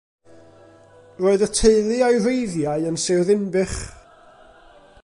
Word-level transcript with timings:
Roedd 1.25 1.43
y 1.47 1.49
teulu 1.59 1.97
a'i 2.07 2.17
wreiddiau 2.25 2.87
yn 2.93 2.99
Sir 3.05 3.21
Ddinbych. 3.29 3.79